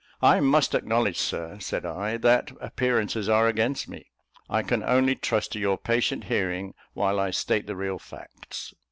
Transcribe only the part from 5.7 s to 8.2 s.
patient hearing, while I state the real